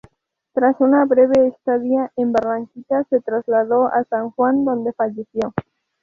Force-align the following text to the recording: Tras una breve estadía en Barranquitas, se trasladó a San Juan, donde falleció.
Tras 0.55 0.81
una 0.81 1.05
breve 1.05 1.45
estadía 1.49 2.11
en 2.15 2.31
Barranquitas, 2.31 3.05
se 3.11 3.21
trasladó 3.21 3.85
a 3.93 4.03
San 4.05 4.31
Juan, 4.31 4.65
donde 4.65 4.93
falleció. 4.93 5.53